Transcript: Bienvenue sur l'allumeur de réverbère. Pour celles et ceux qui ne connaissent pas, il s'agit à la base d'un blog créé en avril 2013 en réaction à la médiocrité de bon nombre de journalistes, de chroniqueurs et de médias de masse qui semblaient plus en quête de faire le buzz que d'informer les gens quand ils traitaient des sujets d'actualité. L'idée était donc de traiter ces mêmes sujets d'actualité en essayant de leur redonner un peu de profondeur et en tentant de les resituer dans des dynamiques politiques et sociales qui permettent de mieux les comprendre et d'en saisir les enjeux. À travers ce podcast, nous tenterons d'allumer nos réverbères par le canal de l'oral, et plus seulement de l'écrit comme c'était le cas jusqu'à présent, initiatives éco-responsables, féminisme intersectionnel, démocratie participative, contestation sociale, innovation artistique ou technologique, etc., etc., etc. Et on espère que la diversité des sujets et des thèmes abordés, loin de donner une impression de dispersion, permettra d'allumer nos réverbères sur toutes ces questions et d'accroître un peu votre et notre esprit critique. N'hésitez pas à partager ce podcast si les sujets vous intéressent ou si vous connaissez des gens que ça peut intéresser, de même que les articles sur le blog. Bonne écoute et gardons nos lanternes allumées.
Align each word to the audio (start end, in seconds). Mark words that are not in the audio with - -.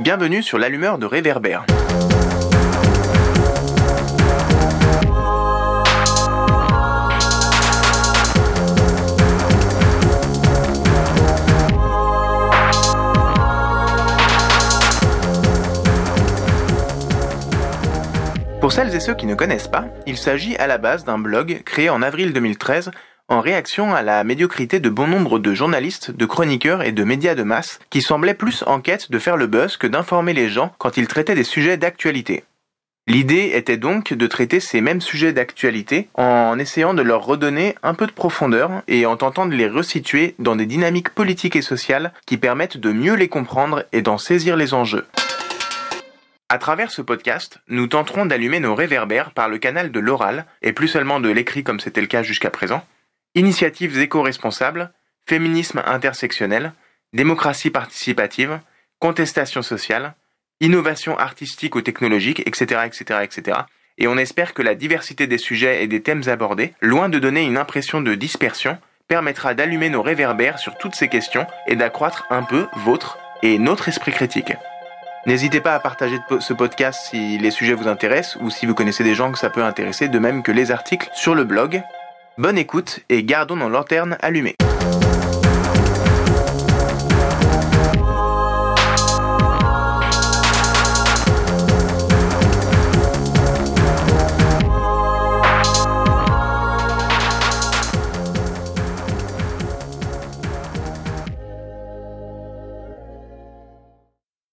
Bienvenue 0.00 0.42
sur 0.42 0.56
l'allumeur 0.56 0.96
de 0.96 1.04
réverbère. 1.04 1.66
Pour 18.62 18.72
celles 18.72 18.94
et 18.94 19.00
ceux 19.00 19.14
qui 19.14 19.26
ne 19.26 19.34
connaissent 19.34 19.68
pas, 19.68 19.84
il 20.06 20.16
s'agit 20.16 20.56
à 20.56 20.66
la 20.66 20.78
base 20.78 21.04
d'un 21.04 21.18
blog 21.18 21.60
créé 21.66 21.90
en 21.90 22.00
avril 22.00 22.32
2013 22.32 22.90
en 23.30 23.40
réaction 23.40 23.94
à 23.94 24.02
la 24.02 24.24
médiocrité 24.24 24.80
de 24.80 24.90
bon 24.90 25.06
nombre 25.06 25.38
de 25.38 25.54
journalistes, 25.54 26.10
de 26.10 26.26
chroniqueurs 26.26 26.82
et 26.82 26.90
de 26.90 27.04
médias 27.04 27.36
de 27.36 27.44
masse 27.44 27.78
qui 27.88 28.02
semblaient 28.02 28.34
plus 28.34 28.64
en 28.66 28.80
quête 28.80 29.10
de 29.10 29.18
faire 29.20 29.36
le 29.36 29.46
buzz 29.46 29.76
que 29.76 29.86
d'informer 29.86 30.34
les 30.34 30.48
gens 30.48 30.74
quand 30.78 30.96
ils 30.96 31.06
traitaient 31.06 31.36
des 31.36 31.44
sujets 31.44 31.76
d'actualité. 31.76 32.42
L'idée 33.06 33.52
était 33.54 33.76
donc 33.76 34.12
de 34.12 34.26
traiter 34.26 34.58
ces 34.58 34.80
mêmes 34.80 35.00
sujets 35.00 35.32
d'actualité 35.32 36.08
en 36.14 36.58
essayant 36.58 36.92
de 36.92 37.02
leur 37.02 37.24
redonner 37.24 37.76
un 37.84 37.94
peu 37.94 38.06
de 38.06 38.12
profondeur 38.12 38.82
et 38.88 39.06
en 39.06 39.16
tentant 39.16 39.46
de 39.46 39.54
les 39.54 39.68
resituer 39.68 40.34
dans 40.40 40.56
des 40.56 40.66
dynamiques 40.66 41.10
politiques 41.10 41.56
et 41.56 41.62
sociales 41.62 42.12
qui 42.26 42.36
permettent 42.36 42.76
de 42.76 42.92
mieux 42.92 43.14
les 43.14 43.28
comprendre 43.28 43.84
et 43.92 44.02
d'en 44.02 44.18
saisir 44.18 44.56
les 44.56 44.74
enjeux. 44.74 45.06
À 46.48 46.58
travers 46.58 46.90
ce 46.90 47.00
podcast, 47.00 47.58
nous 47.68 47.86
tenterons 47.86 48.26
d'allumer 48.26 48.58
nos 48.58 48.74
réverbères 48.74 49.30
par 49.30 49.48
le 49.48 49.58
canal 49.58 49.92
de 49.92 50.00
l'oral, 50.00 50.46
et 50.62 50.72
plus 50.72 50.88
seulement 50.88 51.20
de 51.20 51.28
l'écrit 51.28 51.62
comme 51.62 51.78
c'était 51.78 52.00
le 52.00 52.08
cas 52.08 52.24
jusqu'à 52.24 52.50
présent, 52.50 52.82
initiatives 53.34 53.98
éco-responsables, 53.98 54.92
féminisme 55.26 55.82
intersectionnel, 55.86 56.72
démocratie 57.12 57.70
participative, 57.70 58.60
contestation 58.98 59.62
sociale, 59.62 60.14
innovation 60.60 61.18
artistique 61.18 61.74
ou 61.74 61.80
technologique, 61.80 62.42
etc., 62.46 62.82
etc., 62.86 63.20
etc. 63.22 63.58
Et 63.98 64.06
on 64.06 64.16
espère 64.16 64.54
que 64.54 64.62
la 64.62 64.74
diversité 64.74 65.26
des 65.26 65.38
sujets 65.38 65.82
et 65.82 65.86
des 65.86 66.02
thèmes 66.02 66.22
abordés, 66.28 66.74
loin 66.80 67.08
de 67.08 67.18
donner 67.18 67.44
une 67.44 67.56
impression 67.56 68.00
de 68.00 68.14
dispersion, 68.14 68.78
permettra 69.08 69.54
d'allumer 69.54 69.90
nos 69.90 70.02
réverbères 70.02 70.58
sur 70.58 70.78
toutes 70.78 70.94
ces 70.94 71.08
questions 71.08 71.46
et 71.66 71.76
d'accroître 71.76 72.26
un 72.30 72.42
peu 72.42 72.66
votre 72.76 73.18
et 73.42 73.58
notre 73.58 73.88
esprit 73.88 74.12
critique. 74.12 74.52
N'hésitez 75.26 75.60
pas 75.60 75.74
à 75.74 75.80
partager 75.80 76.18
ce 76.38 76.52
podcast 76.54 77.08
si 77.10 77.36
les 77.36 77.50
sujets 77.50 77.74
vous 77.74 77.88
intéressent 77.88 78.36
ou 78.40 78.50
si 78.50 78.64
vous 78.64 78.74
connaissez 78.74 79.04
des 79.04 79.14
gens 79.14 79.32
que 79.32 79.38
ça 79.38 79.50
peut 79.50 79.62
intéresser, 79.62 80.08
de 80.08 80.18
même 80.18 80.42
que 80.42 80.52
les 80.52 80.70
articles 80.70 81.10
sur 81.12 81.34
le 81.34 81.44
blog. 81.44 81.82
Bonne 82.40 82.56
écoute 82.56 83.00
et 83.10 83.22
gardons 83.22 83.54
nos 83.54 83.68
lanternes 83.68 84.16
allumées. 84.22 84.56